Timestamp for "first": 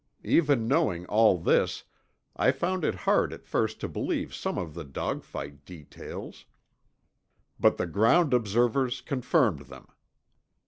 3.45-3.79